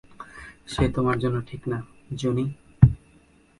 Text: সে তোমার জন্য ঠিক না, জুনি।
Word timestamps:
সে 0.67 0.83
তোমার 0.89 1.17
জন্য 1.19 1.37
ঠিক 1.47 1.61
না, 1.67 1.77
জুনি। 2.15 2.45